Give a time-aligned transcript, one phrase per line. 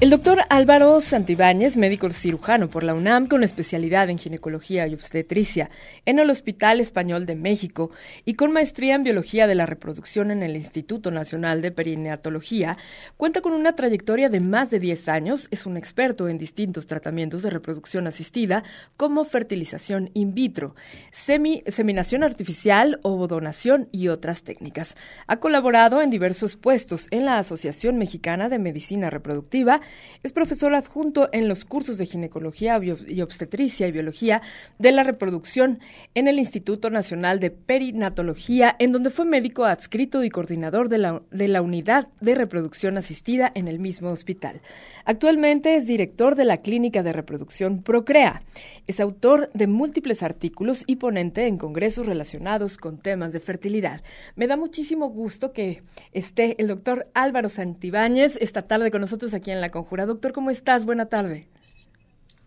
[0.00, 5.68] El doctor Álvaro Santibáñez, médico cirujano por la UNAM con especialidad en ginecología y obstetricia
[6.06, 7.90] en el Hospital Español de México
[8.24, 12.78] y con maestría en biología de la reproducción en el Instituto Nacional de Perinatología,
[13.18, 17.42] cuenta con una trayectoria de más de 10 años, es un experto en distintos tratamientos
[17.42, 18.64] de reproducción asistida
[18.96, 20.76] como fertilización in vitro,
[21.10, 24.96] seminación artificial, ovodonación y otras técnicas.
[25.26, 29.82] Ha colaborado en diversos puestos en la Asociación Mexicana de Medicina Reproductiva
[30.22, 34.42] es profesor adjunto en los cursos de ginecología y obstetricia y biología
[34.78, 35.80] de la reproducción
[36.14, 41.22] en el Instituto Nacional de Perinatología, en donde fue médico adscrito y coordinador de la,
[41.30, 44.60] de la unidad de reproducción asistida en el mismo hospital.
[45.04, 48.42] Actualmente es director de la Clínica de Reproducción Procrea.
[48.86, 54.02] Es autor de múltiples artículos y ponente en congresos relacionados con temas de fertilidad.
[54.36, 55.82] Me da muchísimo gusto que
[56.12, 60.04] esté el doctor Álvaro Santibáñez esta tarde con nosotros aquí en la Conjura.
[60.04, 60.84] Doctor, ¿cómo estás?
[60.84, 61.46] Buena tarde.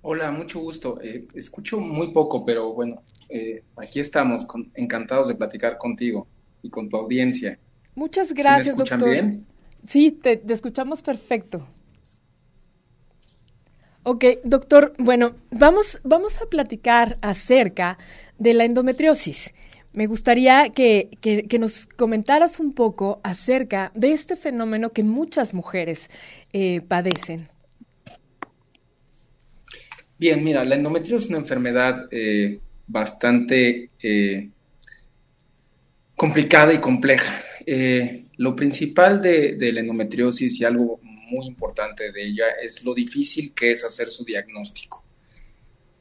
[0.04, 1.00] Hola, mucho gusto.
[1.02, 6.28] Eh, escucho muy poco, pero bueno, eh, aquí estamos, encantados de platicar contigo
[6.62, 7.58] y con tu audiencia.
[7.96, 9.10] Muchas gracias, ¿Sí doctor.
[9.10, 9.48] bien?
[9.88, 11.66] Sí, te, te escuchamos perfecto.
[14.04, 17.98] Ok, doctor, bueno, vamos, vamos a platicar acerca
[18.38, 19.54] de la endometriosis.
[19.94, 26.10] Me gustaría que, que, nos comentaras un poco acerca de este fenómeno que muchas mujeres
[26.52, 27.48] eh, padecen.
[30.18, 34.50] Bien, mira, la endometriosis es una enfermedad eh, bastante eh,
[36.16, 37.40] complicada y compleja.
[38.38, 43.54] lo principal de, de, la endometriosis y algo muy importante de ella es lo difícil
[43.54, 45.03] que es hacer su diagnóstico.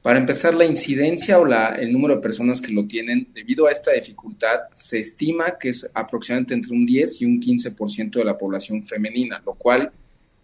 [0.02, 3.70] Para empezar, la incidencia o la, el número de personas que lo tienen, debido a
[3.70, 8.36] esta dificultad, se estima que es aproximadamente entre un 10 y un 15% de la
[8.36, 9.92] población femenina, lo cual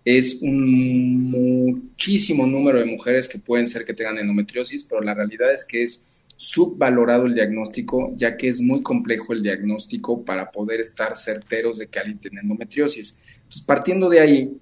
[0.04, 5.52] es un muchísimo número de mujeres que pueden ser que tengan endometriosis, pero la realidad
[5.52, 10.78] es que es subvalorado el diagnóstico, ya que es muy complejo el diagnóstico para poder
[10.78, 13.18] estar certeros de que alguien tiene endometriosis.
[13.34, 14.56] Entonces, partiendo de ahí,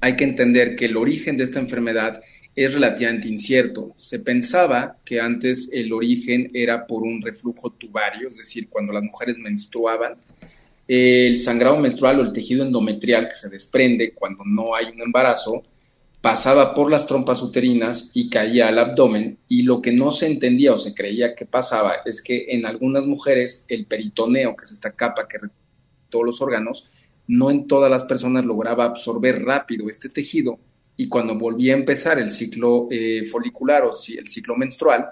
[0.00, 2.22] hay que entender que el origen de esta enfermedad
[2.54, 3.92] es relativamente incierto.
[3.94, 9.02] Se pensaba que antes el origen era por un reflujo tubario, es decir, cuando las
[9.02, 10.14] mujeres menstruaban,
[10.86, 15.62] el sangrado menstrual o el tejido endometrial que se desprende cuando no hay un embarazo
[16.20, 20.72] pasaba por las trompas uterinas y caía al abdomen y lo que no se entendía
[20.72, 24.92] o se creía que pasaba es que en algunas mujeres el peritoneo, que es esta
[24.92, 25.38] capa que
[26.08, 26.88] todos los órganos,
[27.26, 30.58] no en todas las personas lograba absorber rápido este tejido
[30.96, 35.08] y cuando volvía a empezar el ciclo eh, folicular o el ciclo menstrual,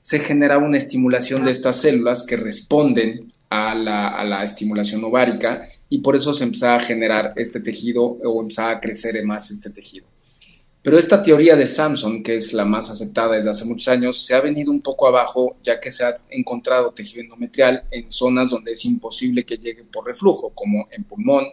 [0.00, 5.68] se generaba una estimulación de estas células que responden a la, a la, estimulación ovárica
[5.88, 9.70] y por eso se empezaba a generar este tejido o empezaba a crecer más este
[9.70, 10.06] tejido.
[10.82, 14.34] Pero esta teoría de Samson, que es la más aceptada desde hace muchos años, se
[14.34, 18.72] ha venido un poco abajo ya que se ha encontrado tejido endometrial en zonas donde
[18.72, 21.48] es imposible que llegue por reflujo, como en pulmón,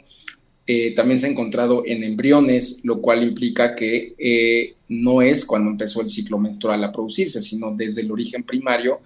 [0.69, 5.71] eh, también se ha encontrado en embriones, lo cual implica que eh, no es cuando
[5.71, 8.99] empezó el ciclo menstrual a producirse, sino desde el origen primario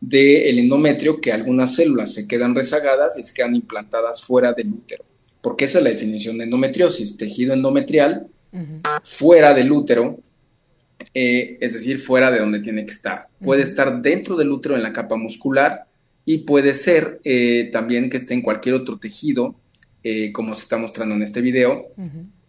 [0.00, 5.04] del endometrio, que algunas células se quedan rezagadas y se quedan implantadas fuera del útero.
[5.42, 8.26] Porque esa es la definición de endometriosis, tejido endometrial
[9.02, 10.18] fuera del útero,
[11.12, 13.28] eh, es decir, fuera de donde tiene que estar.
[13.42, 15.84] Puede estar dentro del útero en la capa muscular
[16.24, 17.20] y puede ser
[17.72, 19.54] también que esté en cualquier otro tejido
[20.04, 21.88] eh, como se está mostrando en este video,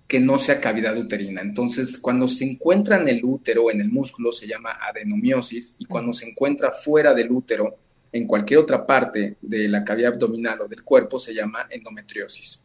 [0.07, 1.41] que no sea cavidad uterina.
[1.41, 6.13] Entonces, cuando se encuentra en el útero, en el músculo, se llama adenomiosis, y cuando
[6.13, 7.77] se encuentra fuera del útero,
[8.11, 12.61] en cualquier otra parte de la cavidad abdominal o del cuerpo, se llama endometriosis.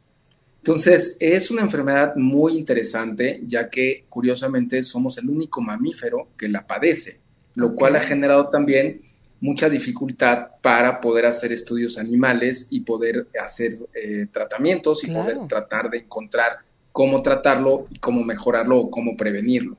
[0.58, 6.66] Entonces, es una enfermedad muy interesante, ya que curiosamente somos el único mamífero que la
[6.66, 7.20] padece,
[7.54, 9.00] lo cual ha generado también
[9.40, 15.90] mucha dificultad para poder hacer estudios animales y poder hacer eh, tratamientos y poder tratar
[15.90, 16.58] de encontrar
[16.92, 19.76] cómo tratarlo y cómo mejorarlo o cómo prevenirlo.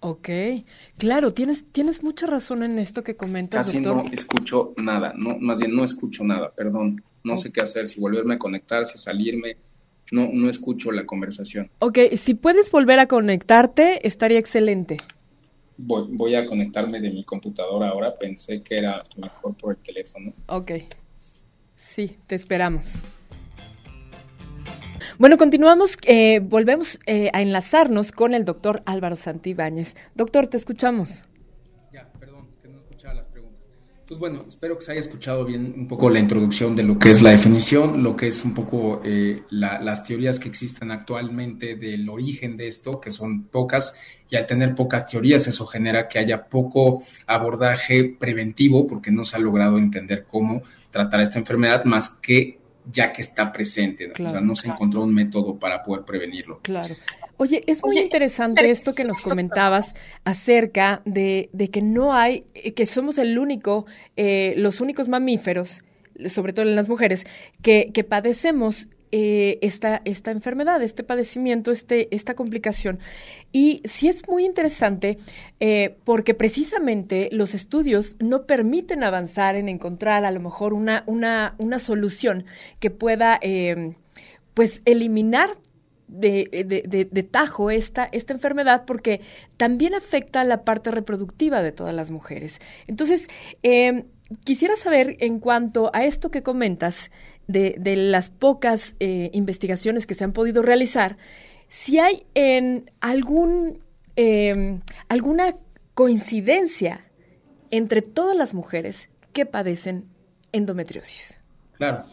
[0.00, 0.28] Ok,
[0.98, 3.66] claro, tienes, tienes mucha razón en esto que comentas.
[3.66, 7.88] Casi no escucho nada, no, más bien no escucho nada, perdón, no sé qué hacer,
[7.88, 9.56] si volverme a conectar, si salirme,
[10.12, 11.70] no, no escucho la conversación.
[11.80, 14.98] Ok, si puedes volver a conectarte, estaría excelente
[15.78, 18.16] voy, a conectarme de mi computadora ahora.
[18.16, 20.32] Pensé que era mejor por el teléfono.
[20.46, 20.72] Ok.
[21.74, 23.00] Sí, te esperamos.
[25.18, 29.94] Bueno, continuamos, eh, volvemos eh, a enlazarnos con el doctor Álvaro Santibáñez.
[30.14, 31.22] Doctor, te escuchamos.
[31.90, 33.70] Ya, perdón, que no escuchaba las preguntas.
[34.06, 37.10] Pues bueno, espero que se haya escuchado bien un poco la introducción de lo que
[37.10, 42.08] es la definición, lo que es un poco eh, las teorías que existen actualmente del
[42.08, 43.96] origen de esto, que son pocas,
[44.30, 49.36] y al tener pocas teorías eso genera que haya poco abordaje preventivo, porque no se
[49.36, 50.62] ha logrado entender cómo
[50.92, 52.60] tratar esta enfermedad más que
[52.92, 56.60] ya que está presente, o sea, no se encontró un método para poder prevenirlo.
[56.62, 56.94] Claro.
[57.38, 59.94] Oye, es muy interesante esto que nos comentabas
[60.24, 63.84] acerca de, que no hay, eh, que somos el único,
[64.16, 65.82] eh, los únicos mamíferos,
[66.28, 67.26] sobre todo en las mujeres,
[67.60, 73.00] que, que padecemos eh, esta, esta enfermedad, este padecimiento, este, esta complicación.
[73.52, 75.18] Y sí es muy interesante
[76.04, 81.78] porque precisamente los estudios no permiten avanzar en encontrar a lo mejor una, una, una
[81.78, 82.46] solución
[82.80, 83.38] que pueda
[84.54, 85.50] pues eliminar
[86.08, 89.20] de, de, tajo esta, esta enfermedad porque
[89.56, 92.60] también afecta la parte reproductiva de todas las mujeres.
[92.86, 93.28] Entonces,
[93.62, 94.04] em,
[94.44, 97.10] quisiera saber en cuanto a esto que comentas,
[97.46, 101.16] de, de las pocas eh, investigaciones que se han podido realizar,
[101.68, 103.82] si hay en algún,
[104.16, 105.56] em, alguna
[105.94, 107.04] coincidencia
[107.70, 110.08] entre todas las mujeres que padecen
[110.52, 111.38] endometriosis.
[111.72, 112.04] Claro.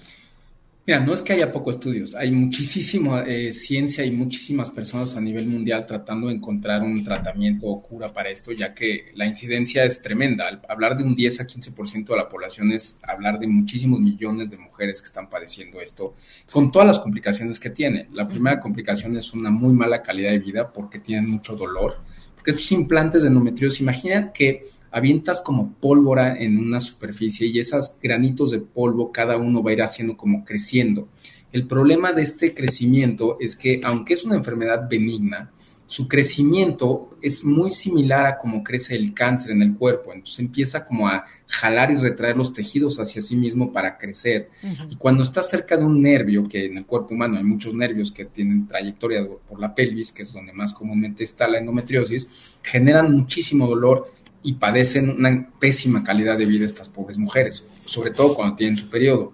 [0.85, 5.21] Mira, no es que haya pocos estudios, hay muchísima eh, ciencia y muchísimas personas a
[5.21, 9.85] nivel mundial tratando de encontrar un tratamiento o cura para esto, ya que la incidencia
[9.85, 10.59] es tremenda.
[10.67, 14.57] hablar de un 10 a 15% de la población es hablar de muchísimos millones de
[14.57, 16.15] mujeres que están padeciendo esto,
[16.51, 18.09] con todas las complicaciones que tiene.
[18.11, 21.99] La primera complicación es una muy mala calidad de vida porque tienen mucho dolor,
[22.35, 27.97] porque estos implantes de endometriosis, imagina que avientas como pólvora en una superficie y esos
[28.01, 31.09] granitos de polvo cada uno va a ir haciendo como creciendo.
[31.51, 35.51] El problema de este crecimiento es que aunque es una enfermedad benigna,
[35.87, 40.11] su crecimiento es muy similar a cómo crece el cáncer en el cuerpo.
[40.11, 44.49] Entonces empieza como a jalar y retraer los tejidos hacia sí mismo para crecer.
[44.89, 48.11] Y cuando está cerca de un nervio, que en el cuerpo humano hay muchos nervios
[48.11, 53.11] que tienen trayectoria por la pelvis, que es donde más comúnmente está la endometriosis, generan
[53.11, 54.11] muchísimo dolor
[54.43, 58.89] y padecen una pésima calidad de vida estas pobres mujeres, sobre todo cuando tienen su
[58.89, 59.33] periodo.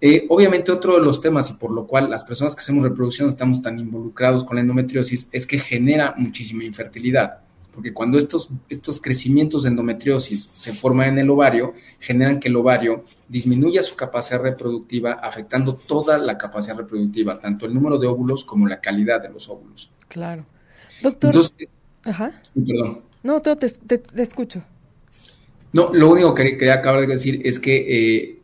[0.00, 3.28] Eh, obviamente otro de los temas y por lo cual las personas que hacemos reproducción
[3.28, 7.38] estamos tan involucrados con la endometriosis es que genera muchísima infertilidad,
[7.74, 12.56] porque cuando estos, estos crecimientos de endometriosis se forman en el ovario, generan que el
[12.56, 18.44] ovario disminuya su capacidad reproductiva, afectando toda la capacidad reproductiva, tanto el número de óvulos
[18.44, 19.90] como la calidad de los óvulos.
[20.08, 20.44] Claro.
[21.02, 21.34] Doctor.
[22.04, 22.42] Ajá.
[22.54, 23.13] perdón.
[23.24, 24.62] No, te, te, escucho.
[25.72, 28.38] No, lo único que quería acabar de decir es que eh,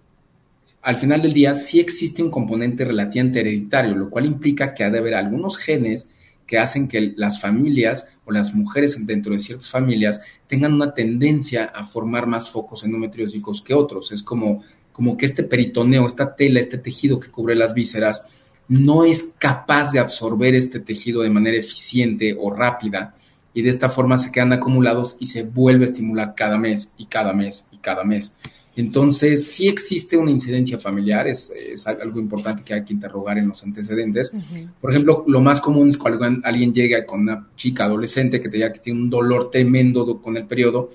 [0.80, 4.90] al final del día sí existe un componente relativamente hereditario, lo cual implica que ha
[4.90, 6.08] de haber algunos genes
[6.46, 11.66] que hacen que las familias o las mujeres dentro de ciertas familias tengan una tendencia
[11.66, 14.10] a formar más focos endometriósicos que otros.
[14.12, 14.62] Es como,
[14.92, 18.24] como que este peritoneo, esta tela, este tejido que cubre las vísceras,
[18.66, 23.14] no es capaz de absorber este tejido de manera eficiente o rápida
[23.54, 27.06] y de esta forma se quedan acumulados y se vuelve a estimular cada mes y
[27.06, 28.32] cada mes y cada mes.
[28.76, 31.52] Entonces, sí existe una incidencia familiar, es,
[31.86, 34.32] algo importante que hay que interrogar en los antecedentes.
[34.80, 38.56] Por ejemplo, lo más común es cuando alguien llega con una chica adolescente que te
[38.56, 40.88] diga que tiene un dolor tremendo con el periodo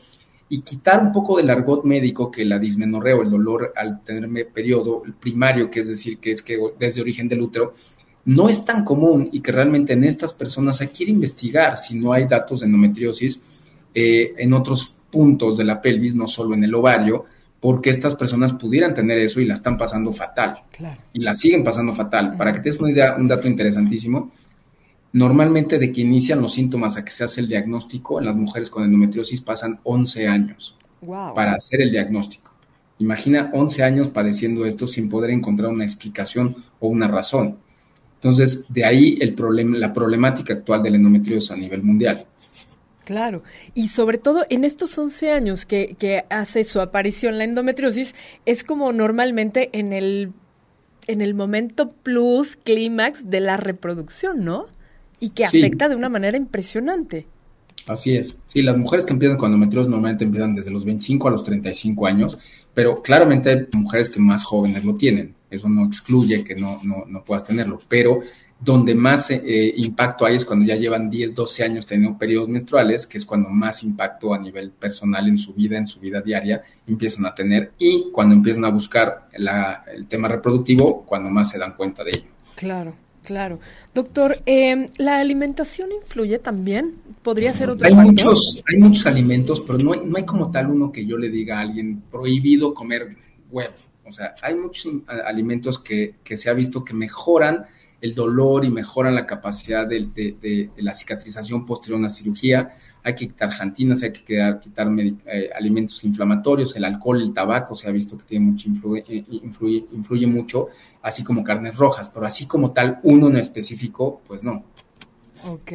[0.47, 4.47] y quitar un poco del argot médico que la dismenorrea o el dolor al tener
[4.51, 7.73] periodo primario, que es decir, que es que desde origen del útero,
[8.25, 12.11] no es tan común y que realmente en estas personas se quiere investigar si no
[12.11, 13.39] hay datos de endometriosis
[13.93, 17.25] eh, en otros puntos de la pelvis, no solo en el ovario,
[17.59, 20.63] porque estas personas pudieran tener eso y la están pasando fatal.
[21.13, 22.35] Y la siguen pasando fatal.
[22.37, 24.31] Para que te des una idea, un dato interesantísimo,
[25.13, 28.69] normalmente de que inician los síntomas a que se hace el diagnóstico, en las mujeres
[28.69, 30.75] con endometriosis pasan 11 años
[31.33, 32.51] para hacer el diagnóstico.
[32.99, 37.57] Imagina 11 años padeciendo esto sin poder encontrar una explicación o una razón.
[38.25, 42.25] Entonces, de ahí el problema, la problemática actual de la endometriosis a nivel mundial.
[43.03, 43.43] Claro,
[43.75, 48.15] y sobre todo en estos 11 años que, que hace su aparición la endometriosis,
[48.47, 50.33] es como normalmente en el,
[51.05, 54.65] en el momento plus, clímax de la reproducción, ¿no?
[55.19, 57.27] Y que afecta de una manera impresionante.
[57.85, 58.39] Así es.
[58.45, 62.07] Sí, las mujeres que empiezan con endometriosis normalmente empiezan desde los 25 a los 35
[62.07, 62.39] años,
[62.73, 65.35] pero claramente hay mujeres que más jóvenes lo tienen.
[65.55, 68.21] Eso no excluye que no, no, puedas tenerlo, pero
[68.59, 73.05] donde más eh, impacto hay es cuando ya llevan 10, 12 años teniendo periodos menstruales,
[73.05, 76.61] que es cuando más impacto a nivel personal en su vida, en su vida diaria,
[76.87, 81.75] empiezan a tener y cuando empiezan a buscar el tema reproductivo, cuando más se dan
[81.75, 82.27] cuenta de ello.
[82.55, 83.05] Claro.
[83.25, 83.59] Claro.
[83.93, 86.95] Doctor, eh, ¿la alimentación influye también?
[87.23, 90.67] ¿Podría ser otro hay Muchos, hay muchos alimentos, pero no hay, no hay como tal
[90.67, 93.17] uno que yo le diga a alguien prohibido comer
[93.49, 93.73] huevo.
[94.05, 94.93] O sea, hay muchos
[95.25, 97.65] alimentos que, que se ha visto que mejoran
[98.01, 102.69] el dolor y mejoran la capacidad de, la cicatrización posterior a una cirugía.
[103.03, 107.73] Hay que quitar jantinas, hay que quitar, quitar eh, alimentos inflamatorios, el alcohol, el tabaco
[107.73, 110.67] se ha visto que tiene mucho eh, influye, influye, mucho,
[111.01, 114.63] así como carnes rojas, pero así como tal uno en específico, pues no.
[115.47, 115.71] Ok.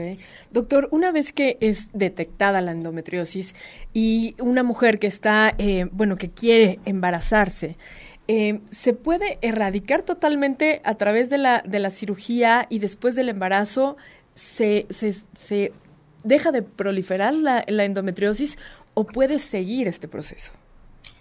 [0.53, 3.55] Doctor, una vez que es detectada la endometriosis
[3.93, 7.77] y una mujer que está, eh, bueno, que quiere embarazarse,
[8.33, 13.29] eh, ¿se puede erradicar totalmente a través de la, de la cirugía y después del
[13.29, 13.97] embarazo
[14.37, 15.73] se, se,
[16.23, 18.57] deja de proliferar la, endometriosis
[18.95, 20.53] o puede seguir este proceso?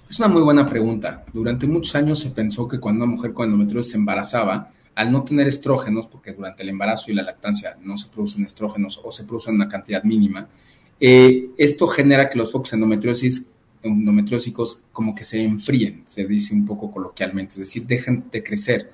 [0.07, 1.25] Es una muy buena pregunta.
[1.33, 5.23] Durante muchos años se pensó que cuando una mujer con endometriosis se embarazaba, al no
[5.23, 9.23] tener estrógenos, porque durante el embarazo y la lactancia no se producen estrógenos o se
[9.23, 10.47] producen una cantidad mínima,
[10.99, 13.49] eh, esto genera que los focos endometriosis
[13.81, 18.91] endometriósicos como que se enfríen, se dice un poco coloquialmente, es decir, dejan de crecer.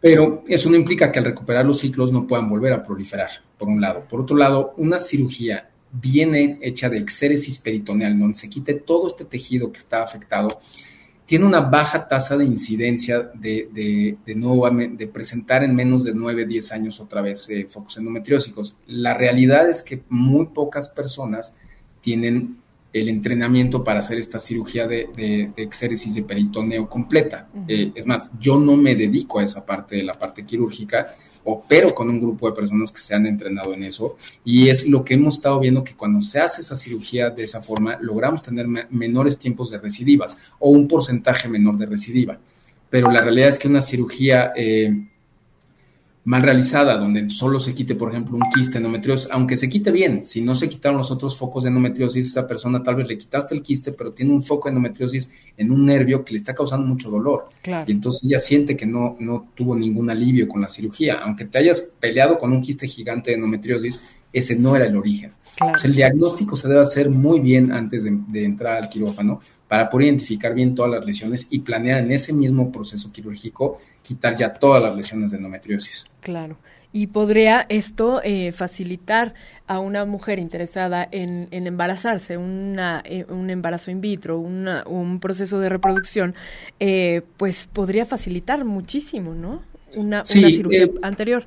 [0.00, 3.68] Pero eso no implica que al recuperar los ciclos no puedan volver a proliferar, por
[3.68, 4.06] un lado.
[4.08, 9.24] Por otro lado, una cirugía bien hecha de exéresis peritoneal, donde se quite todo este
[9.24, 10.58] tejido que está afectado,
[11.26, 16.72] tiene una baja tasa de incidencia de, de, de, presentar en menos de 9, 10
[16.72, 18.76] años otra vez eh, focos endometriósicos.
[18.86, 21.54] La realidad es que muy pocas personas
[22.00, 22.58] tienen
[22.92, 27.48] el entrenamiento para hacer esta cirugía de, de, de exéresis de peritoneo completa.
[27.66, 31.94] Eh, es más, yo no me dedico a esa parte de la parte quirúrgica, opero
[31.94, 35.14] con un grupo de personas que se han entrenado en eso y es lo que
[35.14, 39.38] hemos estado viendo que cuando se hace esa cirugía de esa forma logramos tener menores
[39.38, 42.38] tiempos de recidivas o un porcentaje menor de recidiva.
[42.90, 44.52] Pero la realidad es que una cirugía...
[44.54, 45.08] Eh,
[46.24, 50.24] mal realizada, donde solo se quite, por ejemplo, un quiste endometriosis, aunque se quite bien,
[50.24, 53.54] si no se quitaron los otros focos de endometriosis, esa persona tal vez le quitaste
[53.54, 56.86] el quiste, pero tiene un foco de endometriosis en un nervio que le está causando
[56.86, 57.48] mucho dolor.
[57.86, 61.20] Y entonces ella siente que no, no tuvo ningún alivio con la cirugía.
[61.22, 64.00] Aunque te hayas peleado con un quiste gigante de endometriosis,
[64.32, 65.32] ese no era el origen.
[65.84, 70.54] el diagnóstico se debe hacer muy bien antes de, entrar al quirófano para poder identificar
[70.54, 74.96] bien todas las lesiones y planear en ese mismo proceso quirúrgico quitar ya todas las
[74.96, 76.04] lesiones de endometriosis.
[76.20, 76.56] Claro.
[76.94, 79.32] Y podría esto eh, facilitar
[79.66, 85.70] a una mujer interesada en, embarazarse, una, eh, un embarazo in vitro, un proceso de
[85.70, 86.34] reproducción,
[86.80, 89.62] eh, pues podría facilitar muchísimo, ¿no?
[89.94, 91.46] Una, una cirugía anterior.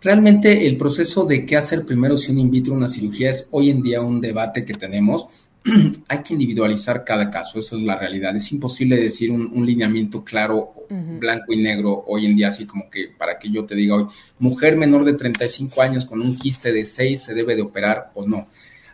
[0.00, 3.70] Realmente el proceso de qué hacer primero si un in vitro una cirugía es hoy
[3.70, 5.26] en día un debate que tenemos.
[6.08, 8.36] Hay que individualizar cada caso, esa es la realidad.
[8.36, 13.08] Es imposible decir un, lineamiento claro, blanco y negro hoy en día, así como que
[13.16, 14.06] para que yo te diga hoy,
[14.38, 18.26] mujer menor de 35 años con un quiste de 6 se debe de operar o
[18.26, 18.46] no.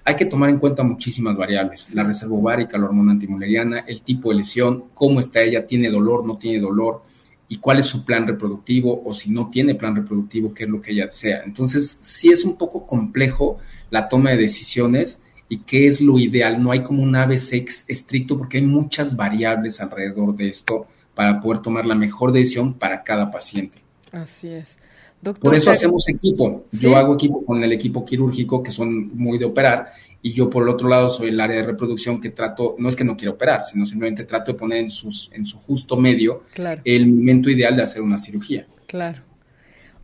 [0.05, 4.31] Hay que tomar en cuenta muchísimas variables, la reserva ovárica, la hormona antimuleriana, el tipo
[4.31, 7.03] de lesión, cómo está ella, tiene dolor, no tiene dolor,
[7.53, 10.81] y cuál es su plan reproductivo o si no tiene plan reproductivo, qué es lo
[10.81, 11.43] que ella desea.
[11.45, 13.59] Entonces, sí es un poco complejo
[13.91, 16.63] la toma de decisiones y qué es lo ideal.
[16.63, 21.61] No hay como un ABC estricto porque hay muchas variables alrededor de esto para poder
[21.61, 23.81] tomar la mejor decisión para cada paciente.
[24.13, 24.79] Así es.
[25.41, 26.65] Por eso hacemos equipo.
[26.73, 29.89] Yo hago equipo con el equipo quirúrgico, que son muy de operar,
[30.21, 32.97] y yo por el otro lado soy el área de reproducción que trato, no es
[32.97, 36.43] que no quiero operar, sino simplemente trato de poner en, sus, en su justo medio
[36.85, 38.67] el momento ideal de hacer una cirugía.
[38.87, 39.23] Claro.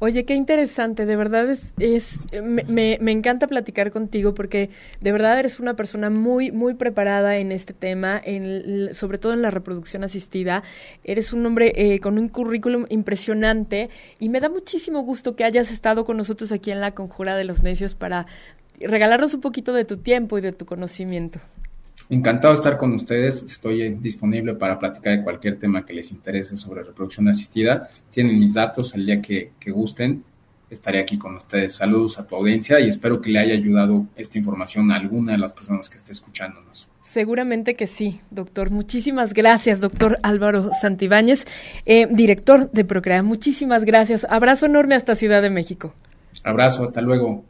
[0.01, 5.41] Oye, qué interesante, de verdad es, es me, me, encanta platicar contigo porque de verdad
[5.41, 10.05] eres una persona muy, muy preparada en este tema, en, sobre todo en la reproducción
[10.05, 10.63] asistida.
[11.03, 13.91] Eres un hombre eh, con un currículum impresionante
[14.21, 17.43] y me da muchísimo gusto que hayas estado con nosotros aquí en la Conjura de
[17.43, 18.27] los Necios para
[18.79, 21.41] regalarnos un poquito de tu tiempo y de tu conocimiento.
[22.11, 23.43] Encantado de estar con ustedes.
[23.43, 27.91] Estoy disponible para platicar de cualquier tema que les interese sobre reproducción asistida.
[28.11, 30.25] Tienen mis datos el día que, gusten.
[30.71, 31.75] Estaré aquí con ustedes.
[31.75, 35.39] Saludos a tu audiencia y espero que le haya ayudado esta información a alguna de
[35.39, 36.89] las personas que esté escuchándonos.
[37.05, 38.71] Seguramente que sí, doctor.
[38.71, 41.47] Muchísimas gracias, doctor Álvaro Santibáñez,
[41.85, 43.23] eh, director de Procrea.
[43.23, 44.27] Muchísimas gracias.
[44.29, 45.95] Abrazo enorme hasta Ciudad de México.
[46.45, 47.45] Abrazo, hasta luego.